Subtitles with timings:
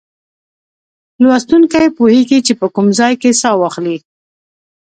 [1.23, 3.97] لوستونکی پوهیږي چې په کوم ځای کې سا واخلي.